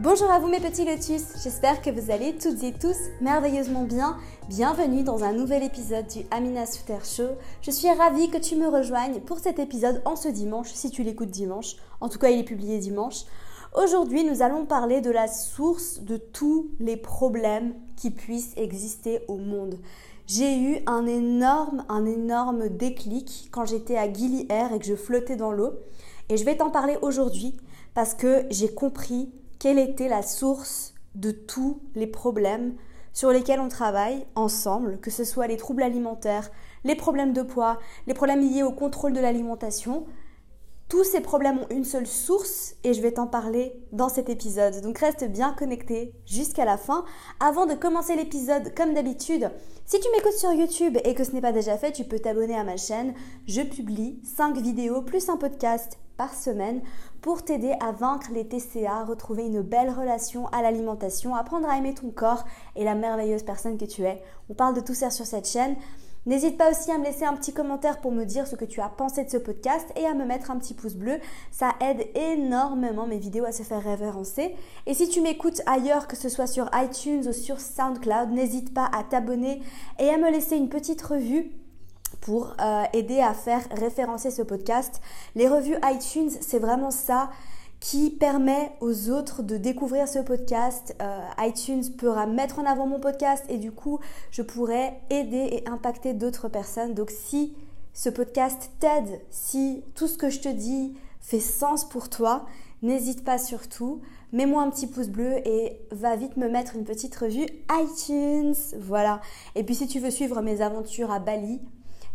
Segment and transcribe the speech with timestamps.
[0.00, 4.16] Bonjour à vous mes petits lotus, j'espère que vous allez toutes et tous merveilleusement bien.
[4.48, 7.30] Bienvenue dans un nouvel épisode du Amina Souter Show.
[7.62, 11.02] Je suis ravie que tu me rejoignes pour cet épisode en ce dimanche, si tu
[11.02, 11.74] l'écoutes dimanche.
[12.00, 13.24] En tout cas, il est publié dimanche.
[13.74, 19.36] Aujourd'hui, nous allons parler de la source de tous les problèmes qui puissent exister au
[19.36, 19.80] monde.
[20.28, 24.94] J'ai eu un énorme, un énorme déclic quand j'étais à Gili Air et que je
[24.94, 25.72] flottais dans l'eau.
[26.28, 27.56] Et je vais t'en parler aujourd'hui
[27.94, 32.74] parce que j'ai compris quelle était la source de tous les problèmes
[33.12, 36.50] sur lesquels on travaille ensemble, que ce soit les troubles alimentaires,
[36.84, 40.06] les problèmes de poids, les problèmes liés au contrôle de l'alimentation.
[40.88, 44.80] Tous ces problèmes ont une seule source et je vais t'en parler dans cet épisode.
[44.80, 47.04] Donc reste bien connecté jusqu'à la fin.
[47.40, 49.50] Avant de commencer l'épisode, comme d'habitude,
[49.84, 52.56] si tu m'écoutes sur YouTube et que ce n'est pas déjà fait, tu peux t'abonner
[52.56, 53.12] à ma chaîne.
[53.46, 56.80] Je publie 5 vidéos plus un podcast par semaine
[57.20, 61.92] pour t'aider à vaincre les TCA, retrouver une belle relation à l'alimentation, apprendre à aimer
[61.92, 62.44] ton corps
[62.76, 64.22] et la merveilleuse personne que tu es.
[64.48, 65.76] On parle de tout ça sur cette chaîne.
[66.28, 68.82] N'hésite pas aussi à me laisser un petit commentaire pour me dire ce que tu
[68.82, 71.20] as pensé de ce podcast et à me mettre un petit pouce bleu.
[71.50, 74.54] Ça aide énormément mes vidéos à se faire référencer.
[74.84, 78.90] Et si tu m'écoutes ailleurs, que ce soit sur iTunes ou sur SoundCloud, n'hésite pas
[78.94, 79.62] à t'abonner
[79.98, 81.50] et à me laisser une petite revue
[82.20, 85.00] pour euh, aider à faire référencer ce podcast.
[85.34, 87.30] Les revues iTunes, c'est vraiment ça
[87.80, 90.96] qui permet aux autres de découvrir ce podcast.
[91.00, 95.68] Euh, iTunes pourra mettre en avant mon podcast et du coup, je pourrais aider et
[95.68, 96.94] impacter d'autres personnes.
[96.94, 97.54] Donc si
[97.92, 102.46] ce podcast t'aide, si tout ce que je te dis fait sens pour toi,
[102.82, 104.00] n'hésite pas surtout,
[104.32, 108.54] mets-moi un petit pouce bleu et va vite me mettre une petite revue iTunes.
[108.78, 109.20] Voilà.
[109.54, 111.60] Et puis si tu veux suivre mes aventures à Bali,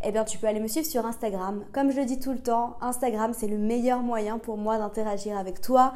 [0.06, 1.64] eh bien tu peux aller me suivre sur Instagram.
[1.72, 5.38] Comme je le dis tout le temps, Instagram c'est le meilleur moyen pour moi d'interagir
[5.38, 5.94] avec toi.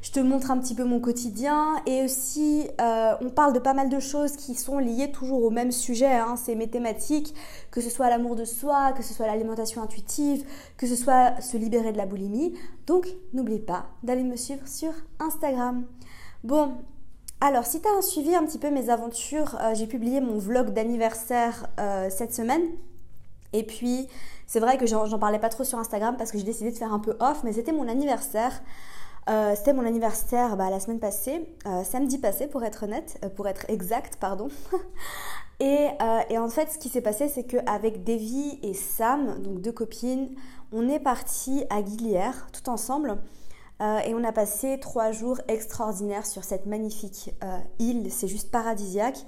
[0.00, 3.74] Je te montre un petit peu mon quotidien et aussi euh, on parle de pas
[3.74, 6.14] mal de choses qui sont liées toujours au même sujet.
[6.14, 6.36] Hein.
[6.36, 7.34] C'est mes thématiques,
[7.70, 10.44] que ce soit l'amour de soi, que ce soit l'alimentation intuitive,
[10.76, 12.54] que ce soit se libérer de la boulimie.
[12.86, 15.84] Donc n'oublie pas d'aller me suivre sur Instagram.
[16.44, 16.74] Bon,
[17.40, 20.70] alors, si tu as suivi un petit peu mes aventures, euh, j'ai publié mon vlog
[20.70, 22.62] d'anniversaire euh, cette semaine.
[23.52, 24.08] Et puis,
[24.46, 26.92] c'est vrai que j'en parlais pas trop sur Instagram parce que j'ai décidé de faire
[26.92, 28.62] un peu off, mais c'était mon anniversaire.
[29.28, 33.28] Euh, c'était mon anniversaire bah, la semaine passée, euh, samedi passé pour être honnête, euh,
[33.28, 34.48] pour être exact, pardon.
[35.60, 35.88] et,
[36.38, 40.30] en fait, ce qui s'est passé, c'est qu'avec Davy et Sam, donc deux copines,
[40.72, 43.18] on est parti à Guilière tout ensemble.
[43.80, 47.34] et on a passé trois jours extraordinaires sur cette magnifique
[47.78, 49.24] île, c'est juste paradisiaque.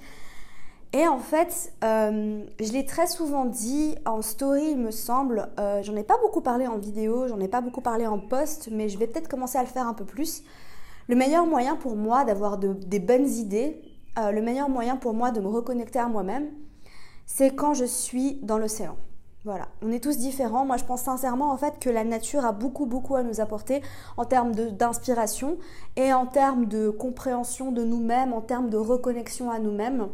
[0.93, 5.47] Et en fait, euh, je l'ai très souvent dit en story, il me semble.
[5.57, 8.69] Euh, j'en ai pas beaucoup parlé en vidéo, j'en ai pas beaucoup parlé en post,
[8.71, 10.43] mais je vais peut-être commencer à le faire un peu plus.
[11.07, 13.81] Le meilleur moyen pour moi d'avoir des bonnes idées,
[14.19, 16.49] euh, le meilleur moyen pour moi de me reconnecter à moi-même,
[17.25, 18.97] c'est quand je suis dans l'océan.
[19.45, 20.65] Voilà, on est tous différents.
[20.65, 23.81] Moi, je pense sincèrement en fait que la nature a beaucoup, beaucoup à nous apporter
[24.17, 25.57] en termes d'inspiration
[25.95, 30.09] et en termes de compréhension de nous-mêmes, en termes de reconnexion à nous-mêmes.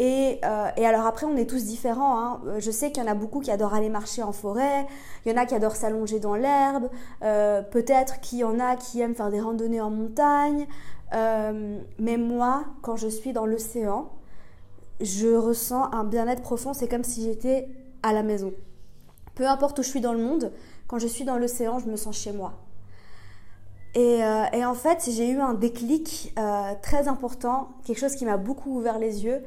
[0.00, 2.18] Euh, et, alors après, on est tous différents.
[2.18, 2.40] Hein.
[2.46, 4.86] Euh, je sais qu'il y en a beaucoup qui adorent aller marcher en forêt,
[5.24, 6.88] il y en a qui adorent s'allonger dans l'herbe,
[7.22, 10.66] euh, peut-être qu'il y en a qui aiment faire des randonnées en montagne.
[11.12, 14.10] mais moi, quand je suis dans l'océan,
[15.00, 16.72] je ressens un bien-être profond.
[16.72, 17.68] C'est comme si j'étais
[18.02, 18.52] à la maison.
[19.34, 20.52] Peu importe où je suis dans le monde,
[20.86, 22.52] quand je suis dans l'océan, je me sens chez moi.
[23.94, 24.20] Et,
[24.52, 26.32] et en fait, j'ai eu un déclic
[26.80, 29.42] très important, quelque chose qui m'a beaucoup ouvert les yeux.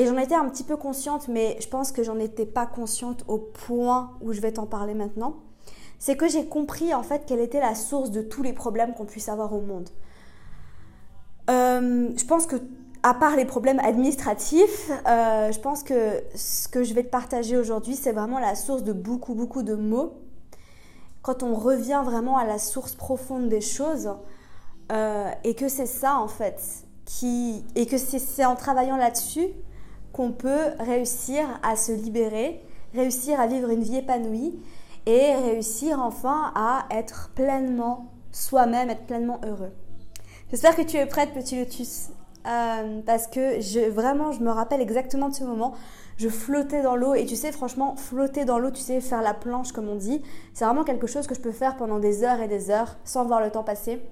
[0.00, 3.22] Et j'en étais un petit peu consciente, mais je pense que j'en étais pas consciente
[3.28, 5.34] au point où je vais t'en parler maintenant.
[5.98, 9.04] C'est que j'ai compris en fait quelle était la source de tous les problèmes qu'on
[9.04, 9.90] puisse avoir au monde.
[11.50, 12.56] Euh, je pense que,
[13.02, 17.58] à part les problèmes administratifs, euh, je pense que ce que je vais te partager
[17.58, 20.14] aujourd'hui, c'est vraiment la source de beaucoup, beaucoup de mots.
[21.20, 24.14] Quand on revient vraiment à la source profonde des choses,
[24.92, 29.48] euh, et que c'est ça en fait, qui, et que c'est en travaillant là-dessus
[30.12, 32.62] qu'on peut réussir à se libérer,
[32.94, 34.58] réussir à vivre une vie épanouie
[35.06, 39.72] et réussir enfin à être pleinement soi-même, être pleinement heureux.
[40.50, 42.10] J'espère que tu es prête, petit lotus,
[42.46, 45.74] euh, parce que vraiment, je me rappelle exactement de ce moment.
[46.16, 49.32] Je flottais dans l'eau et tu sais, franchement, flotter dans l'eau, tu sais, faire la
[49.32, 50.22] planche comme on dit,
[50.52, 53.24] c'est vraiment quelque chose que je peux faire pendant des heures et des heures sans
[53.24, 54.02] voir le temps passer.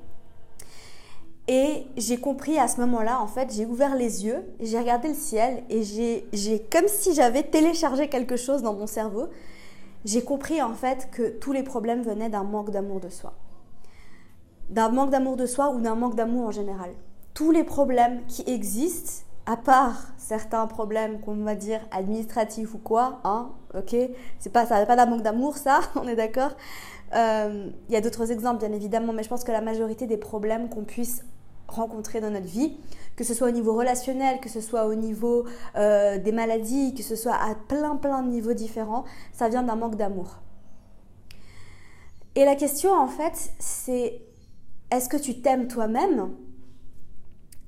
[1.50, 5.14] Et j'ai compris à ce moment-là, en fait, j'ai ouvert les yeux, j'ai regardé le
[5.14, 9.28] ciel et j'ai, comme si j'avais téléchargé quelque chose dans mon cerveau,
[10.04, 13.32] j'ai compris en fait que tous les problèmes venaient d'un manque d'amour de soi.
[14.68, 16.90] D'un manque d'amour de soi ou d'un manque d'amour en général.
[17.32, 23.20] Tous les problèmes qui existent, à part certains problèmes qu'on va dire administratifs ou quoi,
[23.24, 23.96] hein, ok,
[24.38, 26.50] c'est pas, pas d'un manque d'amour ça, on est d'accord.
[27.16, 30.18] Euh, il y a d'autres exemples bien évidemment, mais je pense que la majorité des
[30.18, 31.24] problèmes qu'on puisse
[31.68, 32.78] rencontrer dans notre vie,
[33.14, 35.44] que ce soit au niveau relationnel, que ce soit au niveau
[35.76, 39.76] euh, des maladies, que ce soit à plein plein de niveaux différents, ça vient d'un
[39.76, 40.38] manque d'amour.
[42.34, 44.22] Et la question en fait, c'est
[44.90, 46.30] est-ce que tu t'aimes toi-même?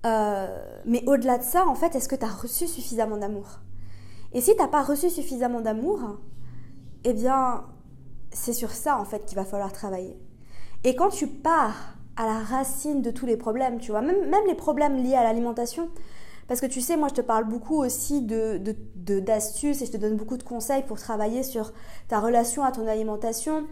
[0.06, 3.60] Euh, Mais au-delà de ça, en fait, est-ce que tu as reçu suffisamment d'amour?
[4.32, 6.20] Et si tu n'as pas reçu suffisamment d'amour,
[7.04, 7.64] eh bien,
[8.32, 10.16] c'est sur ça en fait qu'il va falloir travailler.
[10.84, 14.54] Et quand tu pars à la racine de tous les problèmes, tu vois, même, les
[14.54, 15.88] problèmes liés à l'alimentation.
[16.48, 18.60] Parce que tu sais, moi je te parle beaucoup aussi de,
[18.94, 21.72] d'astuces et je te donne beaucoup de conseils pour travailler sur
[22.08, 23.64] ta relation à ton alimentation,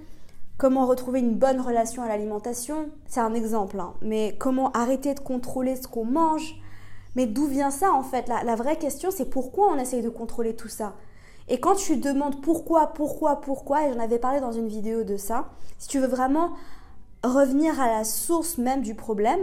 [0.57, 2.89] comment retrouver une bonne relation à l'alimentation.
[3.07, 3.93] C'est un exemple, hein.
[4.01, 6.55] mais comment arrêter de contrôler ce qu'on mange.
[7.17, 8.29] Mais d'où vient ça en fait?
[8.29, 10.95] La, la vraie question c'est pourquoi on essaye de contrôler tout ça?
[11.49, 15.19] Et quand tu demandes pourquoi, pourquoi, pourquoi, et j'en avais parlé dans une vidéo de
[15.19, 16.53] ça, si tu veux vraiment
[17.25, 19.41] revenir à la source même du problème,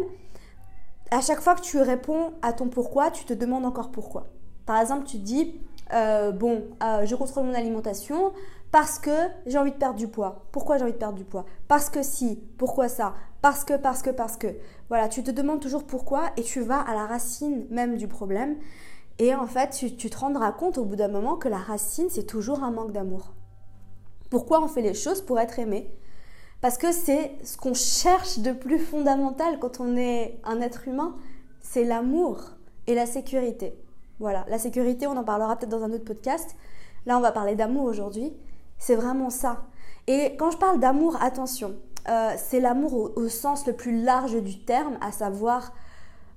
[1.11, 4.27] à chaque fois que tu réponds à ton pourquoi, tu te demandes encore pourquoi.
[4.65, 5.59] Par exemple, tu te dis,
[5.93, 8.33] euh, bon, euh, je contrôle mon alimentation
[8.71, 9.11] parce que
[9.45, 10.47] j'ai envie de perdre du poids.
[10.51, 11.45] Pourquoi j'ai envie de perdre du poids?
[11.67, 13.13] Parce que si, pourquoi ça?
[13.41, 14.47] Parce que, parce que, parce que.
[14.89, 18.57] Voilà, tu te demandes toujours pourquoi et tu vas à la racine même du problème.
[19.19, 22.07] Et en fait, tu, tu te rendras compte au bout d'un moment que la racine,
[22.09, 23.33] c'est toujours un manque d'amour.
[24.29, 25.95] Pourquoi on fait les choses pour être aimé?
[26.65, 31.15] Parce que c'est ce qu'on cherche de plus fondamental quand on est un être humain,
[31.61, 32.39] c'est l'amour
[32.87, 33.77] et la sécurité.
[34.19, 36.55] Voilà, la sécurité, on en parlera peut-être dans un autre podcast.
[37.05, 38.33] Là, on va parler d'amour aujourd'hui.
[38.79, 39.65] C'est vraiment ça.
[40.07, 41.75] Et quand je parle d'amour, attention,
[42.09, 45.71] euh, c'est l'amour au, sens le plus large du terme, à savoir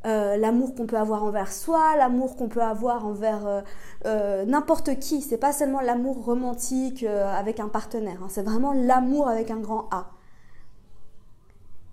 [0.05, 3.63] euh, l'amour qu'on peut avoir envers soi, l'amour qu'on peut avoir envers
[4.05, 5.23] euh, n'importe qui.
[5.23, 8.19] C'est pas seulement l'amour romantique avec un partenaire.
[8.23, 8.29] Hein.
[8.29, 10.11] C'est vraiment l'amour avec un grand A.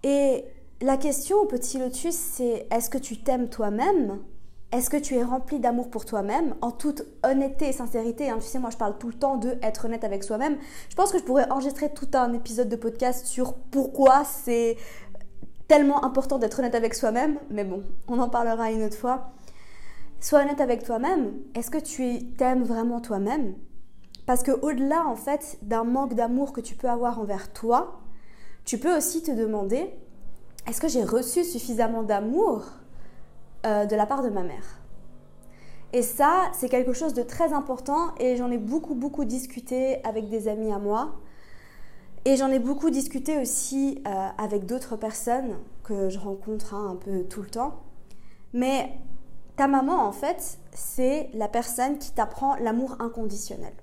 [0.05, 0.45] Et
[0.81, 4.19] la question au petit lotus, c'est est-ce que tu t'aimes toi-même?
[4.71, 6.53] Est-ce que tu es rempli d'amour pour toi-même?
[6.61, 9.57] En toute honnêteté et sincérité, hein, tu sais, moi je parle tout le temps de
[9.63, 10.57] être honnête avec soi-même.
[10.89, 14.77] Je pense que je pourrais enregistrer tout un épisode de podcast sur pourquoi c'est
[15.67, 19.31] tellement important d'être honnête avec soi-même, mais bon, on en parlera une autre fois.
[20.19, 21.33] Sois honnête avec toi-même.
[21.55, 23.55] Est-ce que tu t'aimes vraiment toi-même?
[24.27, 28.04] Parce que au-delà en fait d'un manque d'amour que tu peux avoir envers toi,
[28.65, 29.93] tu peux aussi te demander,
[30.67, 32.63] est-ce que j'ai reçu suffisamment d'amour
[33.65, 34.81] euh, de la part de ma mère?
[35.93, 40.29] Et ça, c'est quelque chose de très important et j'en ai beaucoup, beaucoup discuté avec
[40.29, 41.15] des amis à moi.
[42.25, 46.95] Et j'en ai beaucoup discuté aussi euh, avec d'autres personnes que je rencontre hein, un
[46.95, 47.83] peu tout le temps.
[48.51, 48.91] Mais
[49.55, 53.73] ta maman, en fait, c'est la personne qui t'apprend l'amour inconditionnel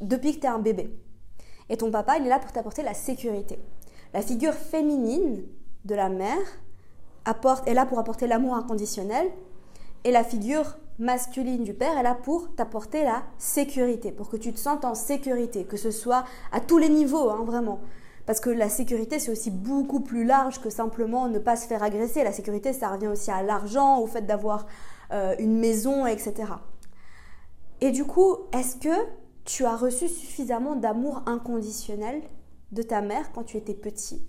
[0.00, 0.90] depuis que tu es un bébé.
[1.70, 3.58] Et ton papa, il est là pour t'apporter la sécurité.
[4.14, 5.42] La figure féminine
[5.84, 6.38] de la mère
[7.24, 9.28] apporte, est là pour apporter l'amour inconditionnel
[10.04, 14.52] et la figure masculine du père est là pour t'apporter la sécurité, pour que tu
[14.52, 17.80] te sentes en sécurité, que ce soit à tous les niveaux, hein, vraiment.
[18.26, 21.82] Parce que la sécurité, c'est aussi beaucoup plus large que simplement ne pas se faire
[21.82, 22.24] agresser.
[22.24, 24.66] La sécurité, ça revient aussi à l'argent, au fait d'avoir
[25.12, 26.52] euh, une maison, etc.
[27.80, 28.94] Et du coup, est-ce que
[29.44, 32.20] tu as reçu suffisamment d'amour inconditionnel?
[32.72, 34.26] De ta mère quand tu étais petit?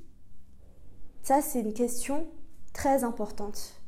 [1.21, 2.27] Ça, c'est une question
[2.73, 3.81] très importante.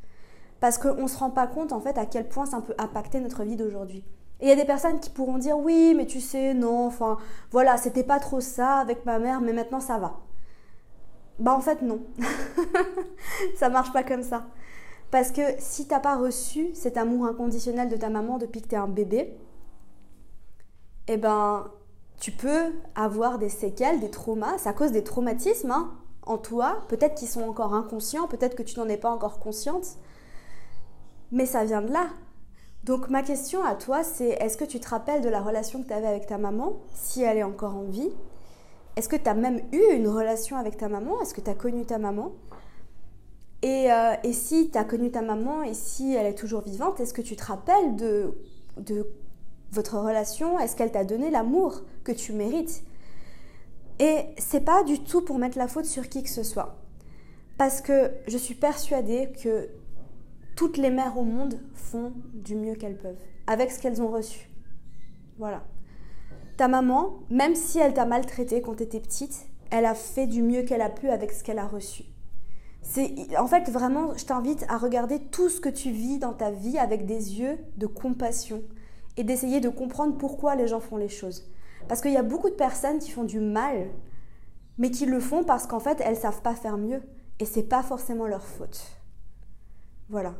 [0.60, 3.20] Parce qu'on ne se rend pas compte en fait à quel point ça peut impacter
[3.20, 4.06] notre vie d'aujourd'hui.
[4.40, 7.18] Et il y a des personnes qui pourront dire oui, mais tu sais, non, enfin,
[7.52, 10.20] voilà, c'était pas trop ça avec ma mère, mais maintenant ça va.
[11.40, 12.02] Bah en fait non.
[13.56, 14.48] ça marche pas comme ça.
[15.12, 18.76] Parce que si t'as pas reçu cet amour inconditionnel de ta maman depuis que tu
[18.76, 19.36] es un bébé,
[21.08, 21.70] eh ben
[22.22, 27.16] tu peux avoir des séquelles, des traumas, ça cause des traumatismes hein, en toi, peut-être
[27.16, 29.98] qu'ils sont encore inconscients, peut-être que tu n'en es pas encore consciente,
[31.32, 32.10] mais ça vient de là.
[32.84, 35.88] Donc ma question à toi, c'est est-ce que tu te rappelles de la relation que
[35.88, 38.12] tu avais avec ta maman, si elle est encore en vie?
[38.96, 41.20] Est-ce que tu as même eu une relation avec ta maman?
[41.24, 42.34] Est-ce que tu as connu ta maman?
[43.64, 47.16] Et, euh, si tu as connu ta maman et si elle est toujours vivante, est-ce
[47.16, 48.36] que tu te rappelles de,
[48.78, 49.08] de
[49.72, 52.84] votre relation Est-ce qu'elle t'a donné l'amour que tu mérites?
[54.00, 56.78] Et c'est pas du tout pour mettre la faute sur qui que ce soit.
[57.58, 59.70] Parce que je suis persuadée que
[60.56, 64.50] toutes les mères au monde font du mieux qu'elles peuvent, avec ce qu'elles ont reçu.
[65.38, 65.64] Voilà.
[66.58, 70.42] Ta maman, même si elle t'a maltraité quand tu étais petite, elle a fait du
[70.42, 72.04] mieux qu'elle a pu avec ce qu'elle a reçu.
[72.82, 76.52] C'est, en fait, vraiment, je t'invite à regarder tout ce que tu vis dans ta
[76.52, 78.64] vie avec des yeux de compassion
[79.18, 81.50] et d'essayer de comprendre pourquoi les gens font les choses.
[81.88, 83.90] Parce qu'il y a beaucoup de personnes qui font du mal,
[84.78, 87.02] mais qui le font parce qu'en fait, elles savent pas faire mieux
[87.40, 88.82] et c'est pas forcément leur faute.
[90.10, 90.36] Voilà.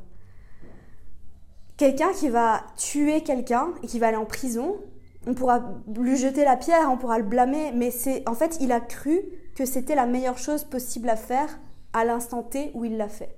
[1.78, 4.78] Quelqu'un qui va tuer quelqu'un et qui va aller en prison,
[5.26, 8.72] on pourra lui jeter la pierre, on pourra le blâmer, mais c'est en fait, il
[8.72, 9.20] a cru
[9.56, 11.60] que c'était la meilleure chose possible à faire
[11.94, 13.36] à l'instant T où il l'a fait.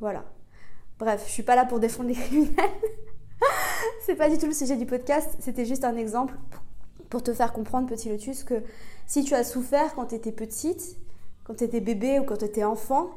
[0.00, 0.24] Voilà.
[0.98, 2.54] Bref, je suis pas là pour défendre les criminels.
[4.16, 6.34] Pas du tout le sujet du podcast, c'était juste un exemple
[7.08, 8.62] pour te faire comprendre, petit Lotus, que
[9.06, 10.96] si tu as souffert quand tu étais petite,
[11.44, 13.10] quand tu étais bébé ou quand tu étais enfant,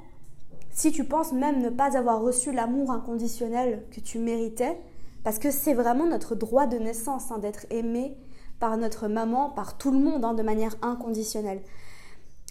[0.72, 4.78] si tu penses même ne pas avoir reçu l'amour inconditionnel que tu méritais,
[5.24, 8.18] parce que c'est vraiment notre droit de naissance hein, d'être aimé
[8.60, 11.62] par notre maman, par tout le monde, hein, de manière inconditionnelle.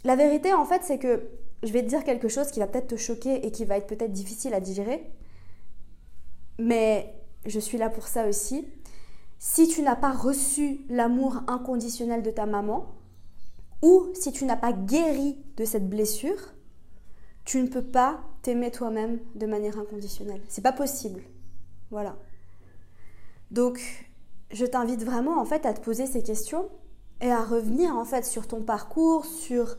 [0.04, 1.28] La vérité, en fait, c'est que
[1.62, 3.86] je vais te dire quelque chose qui va peut-être te choquer et qui va être
[3.86, 5.10] peut-être difficile à digérer,
[6.58, 7.14] mais
[7.46, 8.66] je suis là pour ça aussi.
[9.38, 12.94] Si tu n'as pas reçu l'amour inconditionnel de ta maman,
[13.82, 16.54] ou si tu n'as pas guéri de cette blessure,
[17.44, 20.40] tu ne peux pas t'aimer toi-même de manière inconditionnelle.
[20.48, 21.22] C'est pas possible.
[21.90, 22.16] Voilà.
[23.50, 24.08] Donc,
[24.52, 26.68] je t'invite vraiment en fait à te poser ces questions
[27.20, 29.76] et à revenir en fait sur ton parcours, sur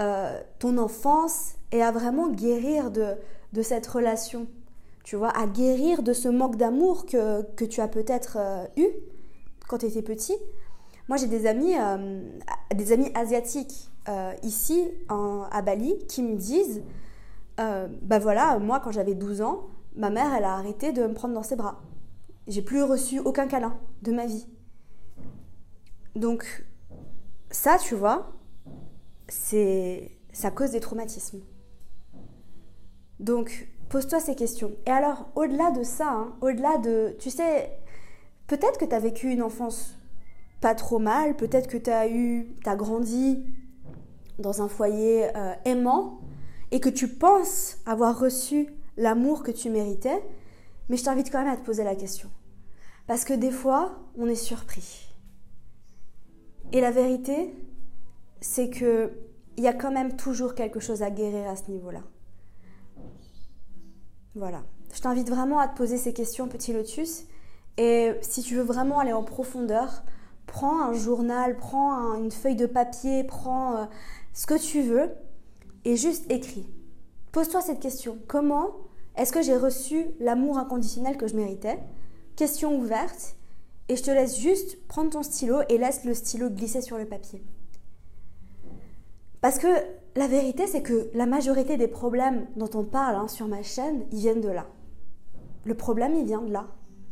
[0.00, 3.14] euh, ton enfance et à vraiment guérir de,
[3.52, 4.46] de, cette relation.
[5.08, 8.88] Tu vois, à guérir de ce manque d'amour que, que, tu as peut-être euh, eu
[9.66, 10.36] quand tu étais petit.
[11.08, 12.20] Moi, j'ai des amis, euh,
[12.74, 13.88] des amis asiatiques
[14.42, 16.82] ici en, à Bali qui me disent,
[17.56, 21.32] bah voilà, moi quand j'avais 12 ans, ma mère, elle a arrêté de me prendre
[21.32, 21.80] dans ses bras.
[22.46, 24.46] J'ai plus reçu aucun câlin de ma vie.
[26.16, 26.66] Donc,
[27.50, 28.30] ça, tu vois,
[29.28, 31.40] c'est ça cause des traumatismes.
[33.20, 34.72] Donc, pose-toi ces questions.
[34.86, 37.70] Et alors, au-delà de ça, hein, au-delà de, tu sais,
[38.46, 39.94] peut-être que tu as vécu une enfance
[40.60, 43.44] pas trop mal, peut-être que tu as eu, tu as grandi
[44.38, 46.20] dans un foyer euh, aimant
[46.70, 50.22] et que tu penses avoir reçu l'amour que tu méritais,
[50.88, 52.28] mais je t'invite quand même à te poser la question.
[53.06, 55.14] Parce que des fois, on est surpris.
[56.72, 57.54] Et la vérité,
[58.40, 59.12] c'est que
[59.56, 62.02] il y a quand même toujours quelque chose à guérir à ce niveau-là.
[64.38, 64.62] Voilà.
[64.94, 67.24] Je t'invite vraiment à te poser ces questions, petit lotus.
[67.76, 70.02] Et si tu veux vraiment aller en profondeur,
[70.46, 73.84] prends un journal, prends une feuille de papier, prends euh,
[74.32, 75.10] ce que tu veux
[75.84, 76.68] et juste écris.
[77.32, 78.18] Pose-toi cette question.
[78.26, 78.70] Comment
[79.16, 81.78] est-ce que j'ai reçu l'amour inconditionnel que je méritais?
[82.36, 83.36] Question ouverte,
[83.88, 87.06] et je te laisse juste prendre ton stylo et laisse le stylo glisser sur le
[87.06, 87.42] papier.
[89.40, 89.68] Parce que
[90.16, 94.04] la vérité, c'est que la majorité des problèmes dont on parle hein, sur ma chaîne,
[94.10, 94.66] ils viennent de là.
[95.64, 96.66] Le problème, il vient de là.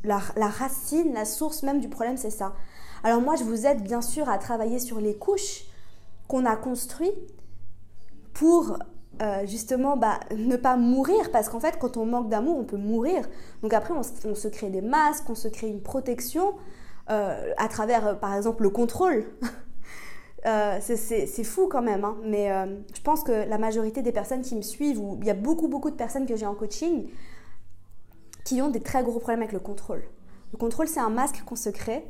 [0.05, 2.55] La, racine, la source même du problème, c'est ça.
[3.03, 5.65] Alors moi, je vous aide bien sûr à travailler sur les couches
[6.29, 7.35] qu'on a construites
[8.33, 8.79] pour
[9.23, 12.77] euh, justement bah, ne pas mourir parce qu'en fait quand on manque d'amour on peut
[12.77, 13.23] mourir
[13.63, 14.03] donc après on,
[14.35, 16.55] se crée des masques on se crée une protection
[17.09, 19.25] euh, à travers euh, par exemple le contrôle
[20.81, 22.17] c'est fou quand même hein.
[22.25, 22.49] mais
[22.95, 25.67] je pense que la majorité des personnes qui me suivent ou il y a beaucoup
[25.67, 27.09] beaucoup de personnes que j'ai en coaching
[28.45, 30.05] qui ont des très gros problèmes avec le contrôle
[30.53, 32.05] le contrôle c'est un masque qu'on se crée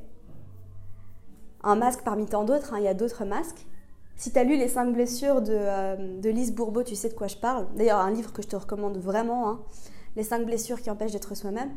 [1.63, 2.79] un masque parmi tant d'autres hein.
[2.79, 3.67] il y a d'autres masques
[4.17, 7.15] si tu as lu Les 5 blessures de, euh, de, Lise Bourbeau, tu sais de
[7.15, 7.67] quoi je parle.
[7.77, 9.61] D'ailleurs, un livre que je te recommande vraiment, hein.
[10.17, 11.71] Les 5 blessures qui empêchent d'être soi-même.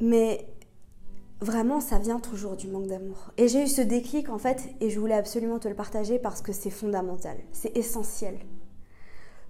[0.00, 0.46] Mais
[1.40, 3.30] vraiment, ça vient toujours du manque d'amour.
[3.36, 6.42] Et j'ai eu ce déclic, en fait, et je voulais absolument te le partager parce
[6.42, 8.38] que c'est fondamental, c'est essentiel.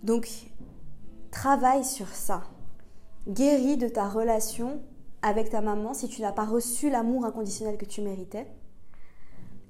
[0.02, 0.28] Donc,
[1.30, 2.42] travaille sur ça.
[3.28, 4.80] Guéris de ta relation
[5.22, 8.46] avec ta maman si tu n'as pas reçu l'amour inconditionnel que tu méritais.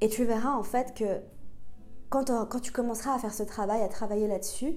[0.00, 3.89] Et tu verras en fait que euh, quand, tu commenceras à faire ce travail, à
[3.89, 4.75] travailler là-dessus,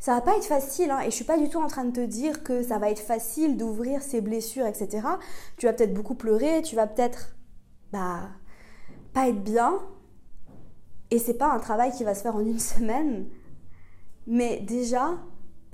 [0.00, 1.92] ça va pas être facile, hein, et je suis pas du tout en train de
[1.92, 5.06] te dire que ça va être facile d'ouvrir ces blessures, etc.
[5.58, 7.36] Tu vas peut-être beaucoup pleurer, tu vas peut-être
[7.92, 8.30] bah,
[9.12, 9.78] pas être bien,
[11.10, 13.28] Et c'est pas un travail qui va se faire en une semaine,
[14.26, 15.18] mais déjà,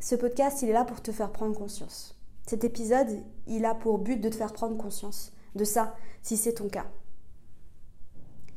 [0.00, 2.18] ce podcast, il est là pour te faire prendre conscience.
[2.46, 6.54] Cet épisode, il a pour but de te faire prendre conscience de ça, si c'est
[6.54, 6.86] ton cas.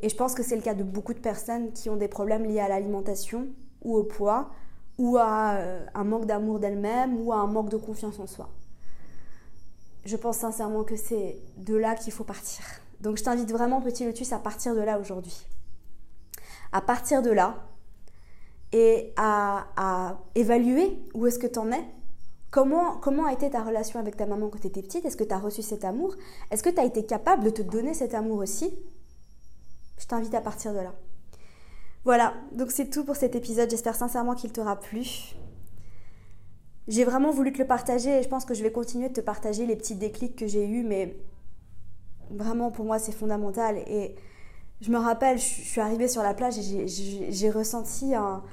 [0.02, 2.46] Et je pense que c'est le cas de beaucoup de personnes qui ont des problèmes
[2.46, 3.50] liés à l'alimentation
[3.82, 4.50] ou au poids
[5.00, 8.50] ou à euh, un manque d'amour d'elle-même ou à un manque de confiance en soi.
[10.06, 12.64] Je pense sincèrement que c'est de là qu'il faut partir.
[13.00, 15.46] Donc je t'invite vraiment, petit lotus, à partir de là aujourd'hui.
[16.74, 17.56] À partir de là
[18.72, 21.84] et à, évaluer où est-ce que tu en es.
[22.52, 25.06] Comment, comment a été ta relation avec ta maman quand tu étais petite?
[25.06, 26.16] Est-ce que tu as reçu cet amour?
[26.52, 28.74] Est-ce que tu as été capable de te donner cet amour aussi?
[29.98, 30.94] Je t'invite à partir de là.
[32.06, 33.70] Voilà, donc c'est tout pour cet épisode.
[33.70, 35.36] J'espère sincèrement qu'il t'aura plu.
[36.88, 39.22] J'ai vraiment voulu te le partager et je pense que je vais continuer de te
[39.22, 41.18] partager les petits déclics que j'ai eus, mais
[42.32, 43.78] vraiment pour moi c'est fondamental.
[43.88, 44.16] Et
[44.82, 48.44] je me rappelle, je suis arrivée sur la plage et j'ai ressenti un.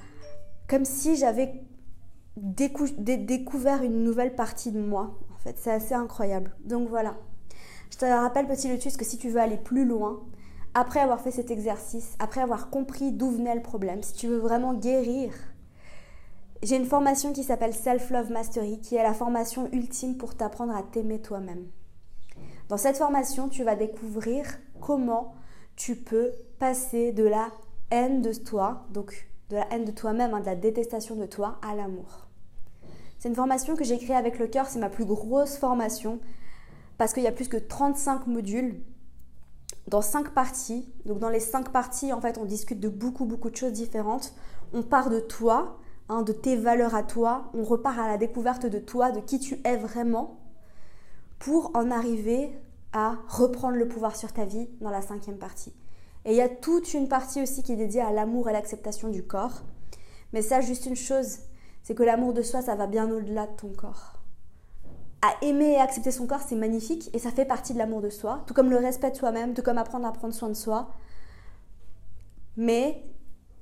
[0.69, 1.63] comme si j'avais
[2.37, 5.19] découvert une nouvelle partie de moi.
[5.35, 6.55] En fait, c'est assez incroyable.
[6.65, 7.17] Donc voilà.
[7.91, 10.21] Je te rappelle, petit Lotus, que si tu veux aller plus loin,
[10.77, 14.37] après avoir fait cet exercice, après avoir compris d'où venait le problème, si tu veux
[14.37, 15.33] vraiment guérir,
[16.63, 20.77] j'ai une formation qui s'appelle Self Love Mastery, qui est la formation ultime pour t'apprendre
[20.77, 21.65] à t'aimer toi-même.
[22.69, 24.45] Dans cette formation, tu vas découvrir
[24.79, 25.33] comment
[25.77, 27.49] tu peux passer de la
[27.91, 31.59] haine de toi, donc de la haine de toi-même, hein, de la détestation de toi,
[31.67, 32.27] à l'amour.
[33.19, 36.21] C'est une formation que j'ai créée avec le cœur, c'est ma plus grosse formation,
[36.99, 38.83] parce qu'il y a plus que 35 modules
[39.89, 40.93] dans cinq parties.
[41.05, 44.35] Donc dans les cinq parties, en fait, on discute de beaucoup, beaucoup de choses différentes.
[44.73, 45.79] On part de toi,
[46.09, 47.51] hein, de tes valeurs à toi.
[47.55, 50.41] On repart à la découverte de toi, de qui tu es vraiment,
[51.39, 52.51] pour en arriver
[52.93, 55.73] à reprendre le pouvoir sur ta vie dans la cinquième partie.
[56.25, 59.09] Et il y a toute une partie aussi qui est dédiée à l'amour et l'acceptation
[59.09, 59.63] du corps.
[60.33, 61.39] Mais ça, juste une chose,
[61.83, 64.16] c'est que l'amour de soi, ça va bien au-delà de ton corps
[65.43, 68.45] aimer et accepter son corps, c'est magnifique et ça fait partie de l'amour de soi,
[68.47, 70.91] tout comme le respect de soi-même, tout comme apprendre à prendre soin de soi.
[72.57, 73.05] Mais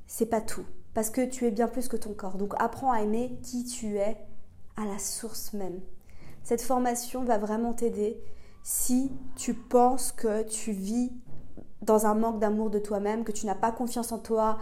[0.07, 2.37] c'est pas tout, parce que tu es bien plus que ton corps.
[2.37, 4.17] Donc apprends à aimer qui tu es
[4.77, 5.81] à la source même.
[6.43, 8.21] Cette formation va vraiment t'aider
[8.63, 11.13] si tu penses que tu vis
[11.83, 14.59] dans un manque d'amour de toi-même, que tu n'as pas confiance en toi,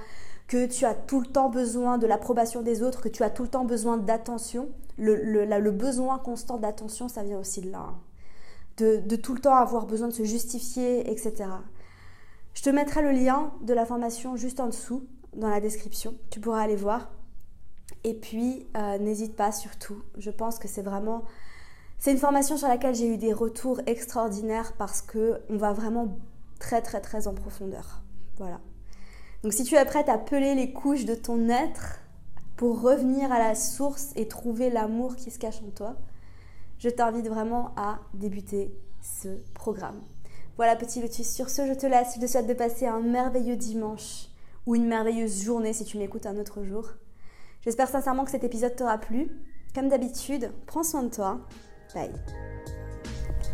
[0.48, 3.44] que tu as tout le temps besoin de l'approbation des autres, que tu as tout
[3.44, 4.68] le temps besoin d'attention.
[5.02, 7.88] Le, besoin constant d'attention, ça vient aussi de là.
[7.88, 7.98] Hein.
[8.78, 11.44] De, tout le temps avoir besoin de se justifier, etc.
[12.54, 16.14] Je te mettrai le lien de la formation juste en dessous, dans la description.
[16.30, 17.10] Tu pourras aller voir.
[18.04, 20.02] Et puis, euh, n'hésite pas surtout.
[20.18, 21.24] Je pense que c'est vraiment...
[21.98, 26.18] C'est une formation sur laquelle j'ai eu des retours extraordinaires parce que on va vraiment
[26.58, 28.02] très très très en profondeur.
[28.38, 28.60] Voilà.
[29.42, 32.01] Donc si tu es prête à peler les couches de ton être
[32.62, 35.96] pour revenir à la source et trouver l'amour qui se cache en toi,
[36.78, 38.72] je t'invite vraiment à débuter
[39.02, 40.00] ce programme.
[40.58, 43.56] Voilà petit lotus, sur ce je te laisse, je te souhaite de passer un merveilleux
[43.56, 44.28] dimanche
[44.64, 46.88] ou une merveilleuse journée si tu m'écoutes un autre jour.
[47.62, 49.28] J'espère sincèrement que cet épisode t'aura plu.
[49.74, 51.40] Comme d'habitude, prends soin de toi.
[51.96, 52.12] Bye.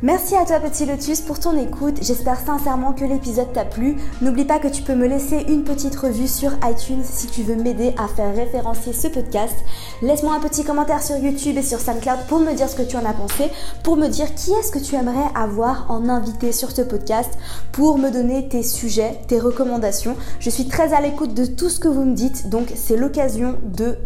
[0.01, 3.97] Merci à toi petit lotus pour ton écoute, j'espère sincèrement que l'épisode t'a plu.
[4.23, 7.57] N'oublie pas que tu peux me laisser une petite revue sur iTunes si tu veux
[7.57, 9.57] m'aider à faire référencer ce podcast.
[10.01, 12.97] Laisse-moi un petit commentaire sur YouTube et sur SoundCloud pour me dire ce que tu
[12.97, 13.51] en as pensé,
[13.83, 17.37] pour me dire qui est-ce que tu aimerais avoir en invité sur ce podcast,
[17.73, 20.15] pour me donner tes sujets, tes recommandations.
[20.39, 23.57] Je suis très à l'écoute de tout ce que vous me dites, donc c'est l'occasion
[23.65, 23.99] de,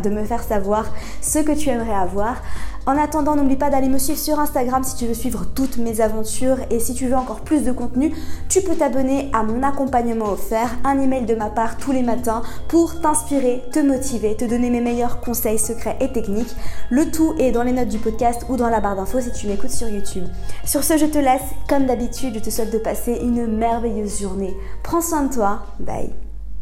[0.00, 0.86] de me faire savoir
[1.20, 2.36] ce que tu aimerais avoir.
[2.86, 6.02] En attendant, n'oublie pas d'aller me suivre sur Instagram si tu veux suivre toutes mes
[6.02, 8.12] aventures et si tu veux encore plus de contenu,
[8.48, 12.42] tu peux t'abonner à mon accompagnement offert, un email de ma part tous les matins
[12.68, 16.54] pour t'inspirer, te motiver, te donner mes meilleurs conseils secrets et techniques.
[16.90, 19.46] Le tout est dans les notes du podcast ou dans la barre d'infos si tu
[19.46, 20.24] m'écoutes sur YouTube.
[20.64, 21.42] Sur ce, je te laisse.
[21.68, 24.54] Comme d'habitude, je te souhaite de passer une merveilleuse journée.
[24.82, 25.62] Prends soin de toi.
[25.80, 26.23] Bye.